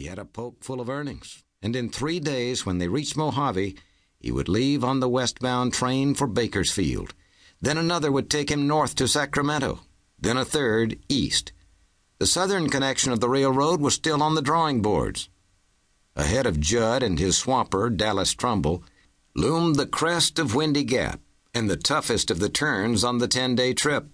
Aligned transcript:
He 0.00 0.06
had 0.06 0.18
a 0.18 0.24
poke 0.24 0.64
full 0.64 0.80
of 0.80 0.88
earnings, 0.88 1.44
and 1.60 1.76
in 1.76 1.90
three 1.90 2.20
days, 2.20 2.64
when 2.64 2.78
they 2.78 2.88
reached 2.88 3.18
Mojave, 3.18 3.76
he 4.18 4.32
would 4.32 4.48
leave 4.48 4.82
on 4.82 5.00
the 5.00 5.10
westbound 5.10 5.74
train 5.74 6.14
for 6.14 6.26
Bakersfield. 6.26 7.12
Then 7.60 7.76
another 7.76 8.10
would 8.10 8.30
take 8.30 8.50
him 8.50 8.66
north 8.66 8.94
to 8.94 9.06
Sacramento, 9.06 9.80
then 10.18 10.38
a 10.38 10.44
third 10.46 10.98
east. 11.10 11.52
The 12.18 12.26
southern 12.26 12.70
connection 12.70 13.12
of 13.12 13.20
the 13.20 13.28
railroad 13.28 13.82
was 13.82 13.92
still 13.92 14.22
on 14.22 14.34
the 14.34 14.40
drawing 14.40 14.80
boards. 14.80 15.28
Ahead 16.16 16.46
of 16.46 16.60
Judd 16.60 17.02
and 17.02 17.18
his 17.18 17.36
swamper, 17.36 17.90
Dallas 17.90 18.32
Trumbull, 18.32 18.82
loomed 19.36 19.76
the 19.76 19.84
crest 19.84 20.38
of 20.38 20.54
Windy 20.54 20.82
Gap 20.82 21.20
and 21.52 21.68
the 21.68 21.76
toughest 21.76 22.30
of 22.30 22.38
the 22.38 22.48
turns 22.48 23.04
on 23.04 23.18
the 23.18 23.28
10 23.28 23.54
day 23.54 23.74
trip. 23.74 24.06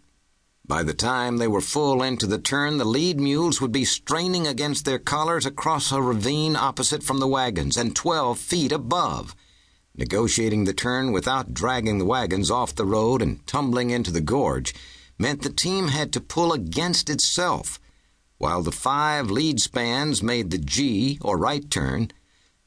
By 0.69 0.83
the 0.83 0.95
time 0.95 1.37
they 1.37 1.46
were 1.46 1.61
full 1.61 2.03
into 2.03 2.27
the 2.27 2.41
turn, 2.41 2.79
the 2.79 2.85
lead 2.85 3.21
mules 3.21 3.61
would 3.61 3.71
be 3.71 3.85
straining 3.85 4.48
against 4.48 4.85
their 4.85 4.98
collars 4.98 5.46
across 5.46 5.93
a 5.93 6.03
ravine 6.03 6.57
opposite 6.57 7.05
from 7.05 7.20
the 7.20 7.29
wagons 7.29 7.77
and 7.77 7.95
12 7.95 8.37
feet 8.37 8.73
above. 8.73 9.37
Negotiating 9.97 10.65
the 10.65 10.75
turn 10.75 11.12
without 11.12 11.55
dragging 11.55 11.98
the 11.98 12.05
wagons 12.05 12.51
off 12.51 12.75
the 12.75 12.84
road 12.84 13.23
and 13.23 13.47
tumbling 13.47 13.91
into 13.91 14.11
the 14.11 14.20
gorge 14.20 14.75
meant 15.19 15.42
the 15.42 15.51
team 15.51 15.89
had 15.89 16.12
to 16.12 16.20
pull 16.20 16.52
against 16.52 17.09
itself. 17.09 17.78
While 18.39 18.62
the 18.62 18.73
five 18.73 19.30
lead 19.30 19.61
spans 19.61 20.20
made 20.20 20.51
the 20.51 20.59
gee, 20.59 21.19
or 21.23 21.39
right 21.39 21.70
turn, 21.70 22.11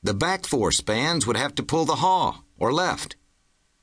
the 0.02 0.14
back 0.14 0.46
four 0.48 0.72
spans 0.72 1.28
would 1.28 1.38
have 1.38 1.54
to 1.56 1.64
pull 1.64 1.84
the 1.84 1.98
haw, 1.98 2.44
or 2.58 2.72
left. 2.72 3.18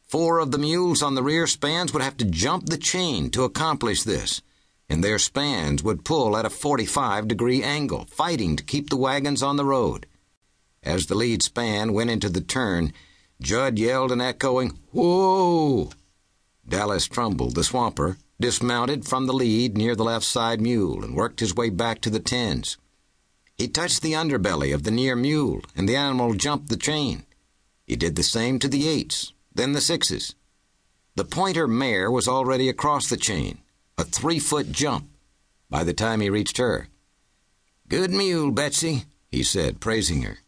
Four 0.07 0.39
of 0.39 0.53
the 0.53 0.59
mules 0.59 1.03
on 1.03 1.17
the 1.17 1.23
rear 1.23 1.49
spans 1.49 1.93
would 1.93 2.03
have 2.03 2.17
to 2.19 2.25
jump 2.25 2.67
the 2.67 2.79
chain 2.79 3.29
to 3.31 3.43
accomplish 3.43 4.05
this, 4.05 4.41
and 4.89 5.03
their 5.03 5.19
spans 5.19 5.83
would 5.83 6.05
pull 6.05 6.37
at 6.37 6.45
a 6.45 6.51
45 6.51 7.27
degree 7.27 7.61
angle, 7.61 8.07
fighting 8.09 8.55
to 8.55 8.63
keep 8.63 8.89
the 8.89 8.97
wagons 8.97 9.43
on 9.43 9.57
the 9.57 9.65
road. 9.65 10.07
As 10.81 11.07
the 11.07 11.17
lead 11.17 11.43
span 11.43 11.93
went 11.93 12.11
into 12.11 12.29
the 12.29 12.41
turn, 12.41 12.93
Judd 13.43 13.81
yelled 13.81 14.13
an 14.13 14.21
echoing, 14.21 14.79
Whoa! 14.93 15.91
Dallas 16.69 17.09
Trumbull, 17.09 17.51
the 17.51 17.65
swamper, 17.65 18.17
dismounted 18.41 19.07
from 19.07 19.27
the 19.27 19.33
lead 19.33 19.77
near 19.77 19.97
the 19.97 20.05
left 20.05 20.25
side 20.25 20.61
mule 20.61 21.03
and 21.03 21.17
worked 21.17 21.41
his 21.41 21.57
way 21.57 21.69
back 21.69 22.01
to 22.03 22.11
the 22.11 22.21
tens. 22.21 22.77
He 23.57 23.67
touched 23.67 24.03
the 24.03 24.13
underbelly 24.13 24.73
of 24.73 24.85
the 24.85 24.93
near 24.93 25.17
mule, 25.17 25.63
and 25.75 25.89
the 25.89 25.97
animal 25.97 26.35
jumped 26.35 26.69
the 26.69 26.77
chain. 26.77 27.25
He 27.87 27.97
did 27.97 28.15
the 28.15 28.23
same 28.23 28.61
to 28.61 28.69
the 28.69 28.87
eights, 28.89 29.33
then 29.57 29.73
the 29.73 29.81
sixes. 29.81 30.35
The 31.17 31.25
pointer 31.25 31.67
mare 31.67 32.11
was 32.11 32.29
already 32.29 32.69
across 32.69 33.09
the 33.09 33.17
chain, 33.17 33.59
a 33.99 34.05
three 34.05 34.39
foot 34.39 34.71
jump, 34.71 35.09
by 35.71 35.83
the 35.83 35.95
time 35.95 36.21
he 36.21 36.31
reached 36.31 36.59
her. 36.59 36.89
Good 37.89 38.11
mule, 38.11 38.51
Betsy, 38.51 39.05
he 39.31 39.43
said, 39.43 39.81
praising 39.81 40.23
her. 40.23 40.39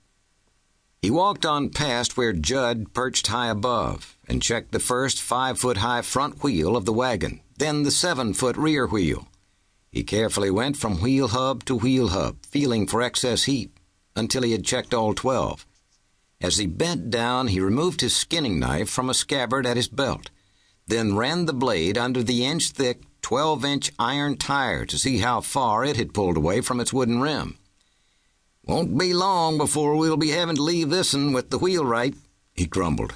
He 1.01 1.11
walked 1.11 1.47
on 1.47 1.71
past 1.71 2.17
where 2.17 2.33
Judd 2.33 2.93
perched 2.93 3.29
high 3.29 3.49
above 3.49 4.17
and 4.27 4.43
checked 4.43 4.73
the 4.73 4.81
first 4.81 5.23
five 5.23 5.59
foot 5.59 5.77
high 5.79 6.03
front 6.03 6.43
wheel 6.43 6.77
of 6.77 6.85
the 6.85 6.93
wagon, 6.93 7.41
then 7.57 7.85
the 7.85 7.91
seven 7.91 8.35
foot 8.35 8.57
rear 8.57 8.87
wheel. 8.87 9.29
He 9.91 10.03
carefully 10.03 10.51
went 10.51 10.77
from 10.77 11.01
wheel 11.01 11.29
hub 11.29 11.65
to 11.65 11.77
wheel 11.77 12.09
hub, 12.09 12.45
feeling 12.45 12.87
for 12.87 13.01
excess 13.01 13.45
heat, 13.45 13.71
until 14.17 14.43
he 14.43 14.53
had 14.53 14.65
checked 14.65 14.93
all 14.93 15.15
twelve. 15.15 15.65
As 16.41 16.59
he 16.59 16.67
bent 16.67 17.11
down, 17.11 17.49
he 17.49 17.61
removed 17.61 18.01
his 18.01 18.15
skinning 18.15 18.59
knife 18.59 18.89
from 18.89 19.11
a 19.11 19.15
scabbard 19.15 19.67
at 19.67 19.77
his 19.77 19.89
belt, 19.89 20.31
then 20.87 21.17
ran 21.17 21.47
the 21.47 21.53
blade 21.53 21.99
under 21.99 22.23
the 22.23 22.45
inch 22.45 22.71
thick, 22.71 23.03
12 23.23 23.65
inch 23.65 23.93
iron 23.99 24.37
tire 24.37 24.87
to 24.87 24.99
see 24.99 25.19
how 25.19 25.41
far 25.41 25.85
it 25.85 25.97
had 25.97 26.15
pulled 26.15 26.37
away 26.37 26.61
from 26.61 26.81
its 26.81 26.93
wooden 26.93 27.21
rim. 27.21 27.59
Won't 28.65 28.97
be 28.97 29.13
long 29.13 29.59
before 29.59 29.97
we'll 29.97 30.17
be 30.17 30.31
having 30.31 30.57
to 30.57 30.63
leave 30.63 30.91
this'n 30.91 31.33
with 31.33 31.51
the 31.51 31.59
wheelwright, 31.59 32.15
he 32.55 32.67
grumbled. 32.67 33.15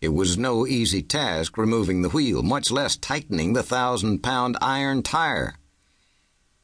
It 0.00 0.10
was 0.10 0.36
no 0.36 0.66
easy 0.66 1.02
task 1.02 1.56
removing 1.56 2.02
the 2.02 2.10
wheel, 2.10 2.42
much 2.42 2.70
less 2.70 2.96
tightening 2.96 3.54
the 3.54 3.62
thousand 3.62 4.22
pound 4.22 4.58
iron 4.60 5.02
tire. 5.02 5.54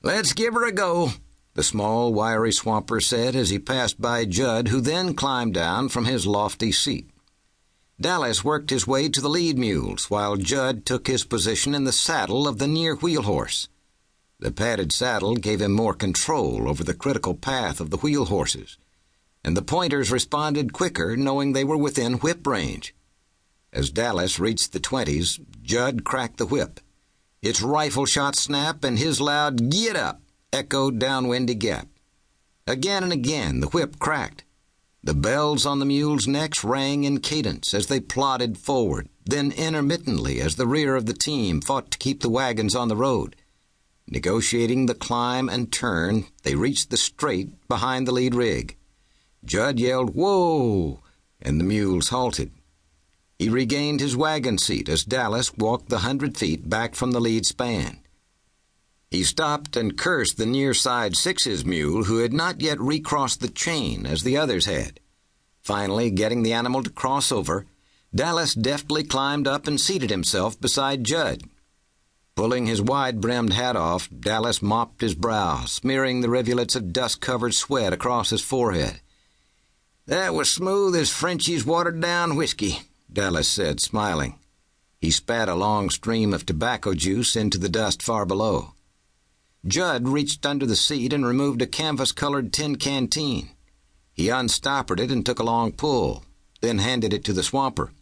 Let's 0.03 0.33
give 0.33 0.55
her 0.55 0.67
a 0.67 0.73
go, 0.73 1.13
the 1.55 1.63
small, 1.63 2.13
wiry 2.13 2.53
swamper 2.53 3.01
said 3.01 3.37
as 3.37 3.51
he 3.51 3.59
passed 3.59 4.01
by 4.01 4.25
Judd, 4.25 4.69
who 4.69 4.81
then 4.81 5.15
climbed 5.15 5.55
down 5.55 5.89
from 5.89 6.07
his 6.07 6.27
lofty 6.27 6.73
seat. 6.73 7.11
Dallas 8.01 8.43
worked 8.43 8.71
his 8.71 8.87
way 8.87 9.09
to 9.09 9.21
the 9.21 9.29
lead 9.29 9.59
mules, 9.59 10.11
while 10.11 10.37
Judd 10.37 10.87
took 10.87 11.07
his 11.07 11.25
position 11.25 11.75
in 11.75 11.85
the 11.85 11.93
saddle 11.93 12.49
of 12.49 12.59
the 12.59 12.67
near 12.67 12.97
wheel 12.97 13.23
horse. 13.23 13.69
The 14.41 14.51
padded 14.51 14.93
saddle 14.93 15.37
gave 15.37 15.61
him 15.61 15.73
more 15.73 15.95
control 15.95 16.69
over 16.69 16.83
the 16.83 16.95
critical 16.95 17.35
path 17.35 17.81
of 17.81 17.91
the 17.91 17.99
wheel 17.99 18.25
horses, 18.25 18.79
and 19.45 19.57
the 19.57 19.63
pointers 19.63 20.11
responded 20.11 20.73
quicker 20.73 21.17
knowing 21.17 21.53
they 21.53 21.65
were 21.65 21.77
within 21.77 22.15
whip 22.15 22.47
range. 22.47 22.95
As 23.73 23.91
Dallas 23.91 24.41
reached 24.41 24.73
the 24.73 24.81
twenties, 24.81 25.39
Judd 25.63 26.03
cracked 26.03 26.39
the 26.39 26.47
whip. 26.47 26.81
Its 27.43 27.63
rifle 27.63 28.07
shot 28.07 28.37
snap 28.37 28.83
and 28.85 28.99
his 28.99 29.21
loud 29.21 29.71
"Get 29.71 29.97
up!" 29.97 30.22
Echoed 30.53 30.99
down 30.99 31.29
Windy 31.29 31.55
Gap. 31.55 31.89
Again 32.67 33.03
and 33.03 33.13
again 33.13 33.61
the 33.61 33.69
whip 33.69 33.99
cracked. 33.99 34.45
The 35.03 35.15
bells 35.15 35.67
on 35.67 35.81
the 35.81 35.85
mules' 35.85 36.29
necks 36.29 36.63
rang 36.63 37.03
in 37.03 37.19
cadence 37.19 37.75
as 37.75 37.89
they 37.89 37.99
plodded 37.99 38.57
forward, 38.57 39.09
then 39.25 39.51
intermittently 39.51 40.41
as 40.41 40.55
the 40.55 40.67
rear 40.67 40.95
of 40.95 41.07
the 41.07 41.13
team 41.13 41.61
fought 41.61 41.91
to 41.91 41.99
keep 41.99 42.21
the 42.21 42.29
wagons 42.29 42.77
on 42.77 42.87
the 42.89 42.97
road. 42.97 43.35
Negotiating 44.07 44.87
the 44.87 44.95
climb 44.95 45.49
and 45.49 45.73
turn, 45.73 46.27
they 46.43 46.55
reached 46.55 46.91
the 46.91 46.97
straight 46.97 47.67
behind 47.67 48.07
the 48.07 48.13
lead 48.13 48.35
rig. 48.35 48.77
Judd 49.45 49.81
yelled, 49.81 50.15
Whoa! 50.15 51.01
and 51.41 51.59
the 51.59 51.65
mules 51.65 52.11
halted. 52.11 52.53
He 53.39 53.49
regained 53.49 54.01
his 54.01 54.17
wagon 54.17 54.59
seat 54.59 54.89
as 54.89 55.05
Dallas 55.05 55.53
walked 55.55 55.89
the 55.89 56.01
hundred 56.01 56.39
feet 56.39 56.69
back 56.69 56.95
from 56.95 57.11
the 57.11 57.21
lead 57.21 57.45
span. 57.45 58.02
He 59.13 59.25
stopped 59.25 59.77
and 59.77 59.99
cursed 59.99 60.39
the 60.39 60.47
near 60.47 60.73
side 60.73 61.17
sixes 61.17 61.67
mule 61.67 62.05
who 62.05 62.21
had 62.21 62.33
not 62.33 62.63
yet 62.63 62.81
recrossed 62.81 63.41
the 63.41 63.49
chain 63.51 64.07
as 64.07 64.23
the 64.23 64.39
others 64.39 64.65
had. 64.65 65.01
Finally, 65.61 66.11
getting 66.11 66.43
the 66.43 66.55
animal 66.55 66.83
to 66.83 66.89
cross 66.89 67.31
over, 67.31 67.67
Dallas 68.15 68.55
deftly 68.55 69.05
climbed 69.05 69.47
up 69.47 69.67
and 69.67 69.79
seated 69.79 70.09
himself 70.09 70.59
beside 70.59 71.05
Judd. 71.05 71.43
Pulling 72.37 72.65
his 72.65 72.81
wide 72.81 73.21
brimmed 73.21 73.53
hat 73.53 73.77
off, 73.77 74.09
Dallas 74.19 74.63
mopped 74.63 75.03
his 75.03 75.15
brow, 75.15 75.67
smearing 75.67 76.23
the 76.23 76.31
rivulets 76.31 76.75
of 76.75 76.95
dust 76.95 77.21
covered 77.21 77.53
sweat 77.53 77.93
across 77.93 78.31
his 78.31 78.41
forehead. 78.41 79.03
That 80.07 80.33
was 80.33 80.51
smooth 80.51 80.97
as 80.97 81.11
Frenchy's 81.11 81.67
watered 81.67 82.01
down 82.01 82.35
whiskey, 82.35 82.81
Dallas 83.13 83.47
said, 83.47 83.79
smiling. 83.79 84.39
He 85.03 85.11
spat 85.11 85.51
a 85.51 85.55
long 85.55 85.91
stream 85.91 86.33
of 86.33 86.47
tobacco 86.47 86.95
juice 86.95 87.37
into 87.37 87.59
the 87.59 87.69
dust 87.69 88.01
far 88.01 88.25
below. 88.25 88.73
Judd 89.67 90.09
reached 90.09 90.45
under 90.45 90.67
the 90.67 90.77
seat 90.77 91.13
and 91.13 91.25
removed 91.25 91.63
a 91.63 91.67
canvas 91.67 92.11
colored 92.13 92.53
tin 92.53 92.77
canteen. 92.77 93.51
He 94.13 94.27
unstoppered 94.27 94.99
it 94.99 95.11
and 95.11 95.25
took 95.25 95.39
a 95.39 95.45
long 95.45 95.73
pull, 95.73 96.25
then 96.61 96.79
handed 96.79 97.13
it 97.13 97.25
to 97.25 97.33
the 97.33 97.43
swamper. 97.43 97.93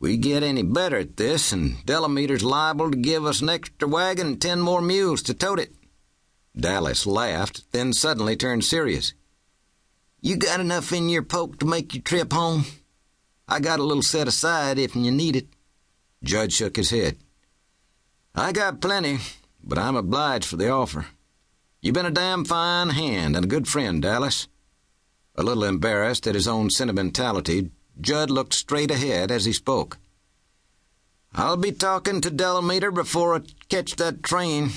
We 0.00 0.16
get 0.16 0.42
any 0.42 0.62
better 0.62 0.98
at 0.98 1.16
this, 1.16 1.52
and 1.52 1.84
Delameter's 1.84 2.44
liable 2.44 2.90
to 2.90 2.96
give 2.96 3.26
us 3.26 3.40
an 3.40 3.48
extra 3.48 3.88
wagon 3.88 4.26
and 4.26 4.40
ten 4.40 4.60
more 4.60 4.80
mules 4.80 5.22
to 5.22 5.34
tote 5.34 5.58
it. 5.58 5.74
Dallas 6.56 7.06
laughed, 7.06 7.70
then 7.72 7.92
suddenly 7.92 8.36
turned 8.36 8.64
serious. 8.64 9.12
You 10.20 10.36
got 10.36 10.60
enough 10.60 10.92
in 10.92 11.08
your 11.08 11.22
poke 11.22 11.58
to 11.58 11.66
make 11.66 11.94
your 11.94 12.02
trip 12.02 12.32
home? 12.32 12.64
I 13.46 13.60
got 13.60 13.80
a 13.80 13.84
little 13.84 14.02
set 14.02 14.28
aside 14.28 14.78
if 14.78 14.96
you 14.96 15.10
need 15.10 15.36
it. 15.36 15.48
Judd 16.22 16.52
shook 16.52 16.76
his 16.76 16.90
head. 16.90 17.16
I 18.34 18.52
got 18.52 18.80
plenty, 18.80 19.18
but 19.62 19.78
I'm 19.78 19.96
obliged 19.96 20.44
for 20.44 20.56
the 20.56 20.70
offer. 20.70 21.06
You've 21.80 21.94
been 21.94 22.06
a 22.06 22.10
damn 22.10 22.44
fine 22.44 22.90
hand 22.90 23.36
and 23.36 23.44
a 23.44 23.48
good 23.48 23.68
friend, 23.68 24.02
Dallas. 24.02 24.48
A 25.36 25.42
little 25.42 25.64
embarrassed 25.64 26.26
at 26.26 26.34
his 26.34 26.48
own 26.48 26.70
sentimentality, 26.70 27.70
Judd 28.00 28.30
looked 28.30 28.54
straight 28.54 28.90
ahead 28.90 29.30
as 29.30 29.44
he 29.44 29.52
spoke. 29.52 29.98
I'll 31.34 31.56
be 31.56 31.72
talking 31.72 32.20
to 32.20 32.30
Delameter 32.30 32.92
before 32.92 33.36
I 33.36 33.40
catch 33.68 33.96
that 33.96 34.22
train. 34.22 34.70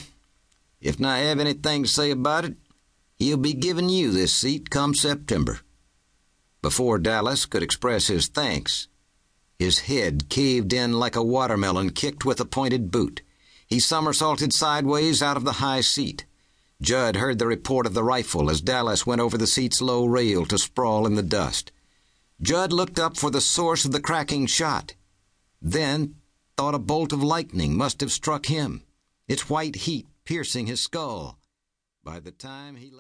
If 0.80 1.01
I 1.04 1.19
have 1.19 1.39
anything 1.39 1.84
to 1.84 1.89
say 1.89 2.12
about 2.12 2.45
it, 2.45 2.56
he'll 3.18 3.38
be 3.38 3.54
giving 3.54 3.89
you 3.89 4.12
this 4.12 4.34
seat 4.34 4.69
come 4.69 4.94
September. 4.94 5.62
Before 6.62 7.00
Dallas 7.00 7.45
could 7.45 7.63
express 7.63 8.07
his 8.07 8.27
thanks, 8.27 8.88
his 9.57 9.80
head 9.80 10.30
caved 10.30 10.74
in 10.74 10.94
like 10.94 11.16
a 11.16 11.24
watermelon 11.24 11.92
kicked 11.92 12.25
with 12.25 12.39
a 12.39 12.45
pointed 12.45 12.92
boot. 12.92 13.22
He 13.72 13.80
somersaulted 13.80 14.52
sideways 14.52 15.24
out 15.24 15.38
of 15.38 15.46
the 15.46 15.64
high 15.64 15.80
seat. 15.80 16.26
Judd 16.82 17.16
heard 17.16 17.40
the 17.40 17.48
report 17.48 17.86
of 17.86 17.94
the 17.94 18.04
rifle 18.04 18.50
as 18.50 18.60
Dallas 18.60 19.06
went 19.06 19.22
over 19.22 19.38
the 19.38 19.48
seat's 19.48 19.82
low 19.82 20.04
rail 20.04 20.46
to 20.48 20.58
sprawl 20.58 21.08
in 21.08 21.16
the 21.16 21.24
dust. 21.24 21.72
Judd 22.42 22.74
looked 22.74 23.00
up 23.00 23.16
for 23.16 23.32
the 23.32 23.40
source 23.40 23.86
of 23.86 23.94
the 23.94 24.02
cracking 24.02 24.46
shot, 24.46 24.96
then 25.62 26.16
thought 26.58 26.76
a 26.76 26.80
bolt 26.80 27.14
of 27.14 27.24
lightning 27.24 27.78
must 27.78 28.02
have 28.02 28.12
struck 28.12 28.48
him, 28.48 28.84
its 29.30 29.50
white 29.50 29.78
heat 29.78 30.06
piercing 30.26 30.68
his 30.68 30.82
skull. 30.82 31.40
By 32.04 32.20
the 32.20 32.32
time 32.32 32.76
he 32.76 32.92
lay 32.92 33.00